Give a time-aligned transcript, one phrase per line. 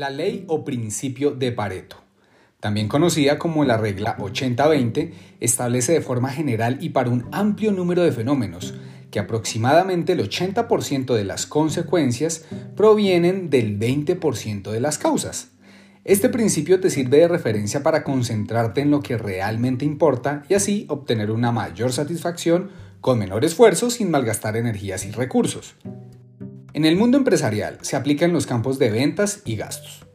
[0.00, 1.96] La ley o principio de Pareto,
[2.58, 8.02] también conocida como la regla 80-20, establece de forma general y para un amplio número
[8.02, 8.72] de fenómenos
[9.10, 15.48] que aproximadamente el 80% de las consecuencias provienen del 20% de las causas.
[16.04, 20.86] Este principio te sirve de referencia para concentrarte en lo que realmente importa y así
[20.88, 22.70] obtener una mayor satisfacción
[23.02, 25.74] con menor esfuerzo sin malgastar energías y recursos.
[26.72, 30.06] En el mundo empresarial se aplica en los campos de ventas y gastos.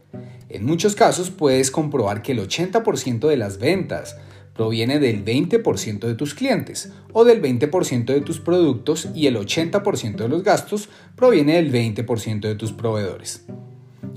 [0.48, 4.16] En muchos casos puedes comprobar que el 80% de las ventas
[4.54, 10.16] proviene del 20% de tus clientes o del 20% de tus productos y el 80%
[10.16, 10.88] de los gastos
[11.18, 13.46] proviene del 20% de tus proveedores.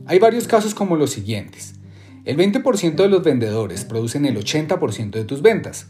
[0.07, 1.75] Hay varios casos como los siguientes.
[2.25, 5.89] El 20% de los vendedores producen el 80% de tus ventas.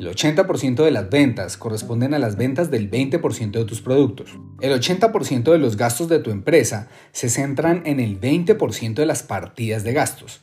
[0.00, 4.30] El 80% de las ventas corresponden a las ventas del 20% de tus productos.
[4.62, 9.22] El 80% de los gastos de tu empresa se centran en el 20% de las
[9.22, 10.40] partidas de gastos.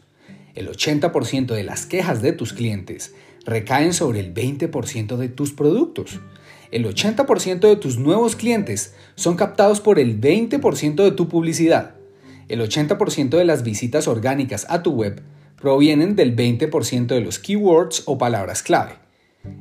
[0.53, 3.15] El 80% de las quejas de tus clientes
[3.47, 6.19] recaen sobre el 20% de tus productos.
[6.69, 11.95] El 80% de tus nuevos clientes son captados por el 20% de tu publicidad.
[12.47, 15.23] El 80% de las visitas orgánicas a tu web
[15.59, 19.06] provienen del 20% de los keywords o palabras clave.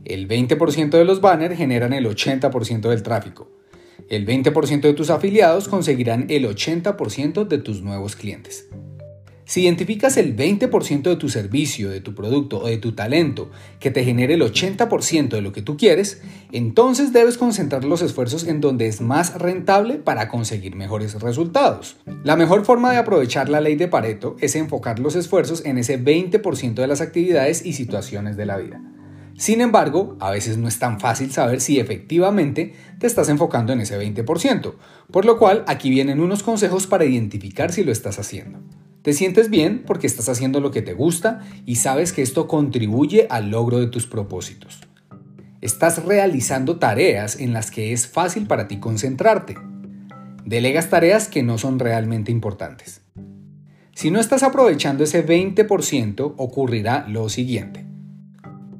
[0.05, 3.51] El 20% de los banners generan el 80% del tráfico.
[4.09, 8.69] El 20% de tus afiliados conseguirán el 80% de tus nuevos clientes.
[9.47, 13.49] Si identificas el 20% de tu servicio, de tu producto o de tu talento
[13.79, 16.21] que te genere el 80% de lo que tú quieres,
[16.51, 21.97] entonces debes concentrar los esfuerzos en donde es más rentable para conseguir mejores resultados.
[22.25, 25.97] La mejor forma de aprovechar la ley de Pareto es enfocar los esfuerzos en ese
[26.03, 28.83] 20% de las actividades y situaciones de la vida.
[29.37, 33.81] Sin embargo, a veces no es tan fácil saber si efectivamente te estás enfocando en
[33.81, 34.75] ese 20%,
[35.11, 38.61] por lo cual aquí vienen unos consejos para identificar si lo estás haciendo.
[39.03, 43.27] Te sientes bien porque estás haciendo lo que te gusta y sabes que esto contribuye
[43.31, 44.81] al logro de tus propósitos.
[45.61, 49.57] Estás realizando tareas en las que es fácil para ti concentrarte.
[50.45, 53.03] Delegas tareas que no son realmente importantes.
[53.95, 57.86] Si no estás aprovechando ese 20%, ocurrirá lo siguiente.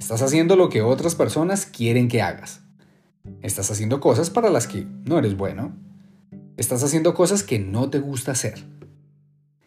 [0.07, 2.61] Estás haciendo lo que otras personas quieren que hagas.
[3.43, 5.75] Estás haciendo cosas para las que no eres bueno.
[6.57, 8.55] Estás haciendo cosas que no te gusta hacer.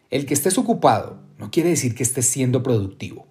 [0.08, 3.26] El que estés ocupado no quiere decir que estés siendo productivo.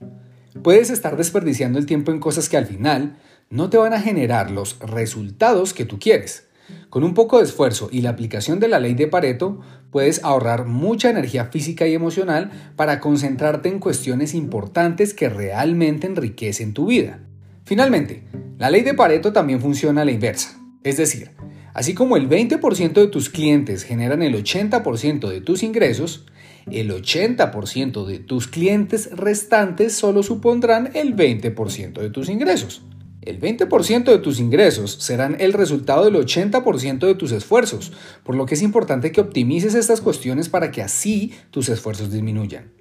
[0.62, 3.18] Puedes estar desperdiciando el tiempo en cosas que al final
[3.50, 6.46] no te van a generar los resultados que tú quieres.
[6.90, 9.60] Con un poco de esfuerzo y la aplicación de la ley de Pareto,
[9.92, 16.74] puedes ahorrar mucha energía física y emocional para concentrarte en cuestiones importantes que realmente enriquecen
[16.74, 17.20] tu vida.
[17.64, 18.24] Finalmente,
[18.58, 20.60] la ley de Pareto también funciona a la inversa.
[20.84, 21.30] Es decir,
[21.76, 26.26] así como el 20% de tus clientes generan el 80% de tus ingresos,
[26.72, 32.82] el 80% de tus clientes restantes solo supondrán el 20% de tus ingresos.
[33.30, 38.48] El 20% de tus ingresos serán el resultado del 80% de tus esfuerzos, por lo
[38.48, 42.72] que es importante que optimices estas cuestiones para que así tus esfuerzos disminuyan.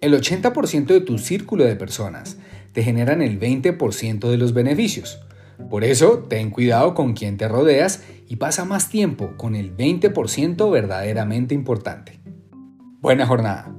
[0.00, 2.36] El 80% de tu círculo de personas
[2.72, 5.18] te generan el 20% de los beneficios.
[5.68, 10.70] Por eso, ten cuidado con quien te rodeas y pasa más tiempo con el 20%
[10.70, 12.20] verdaderamente importante.
[13.00, 13.74] Buena jornada.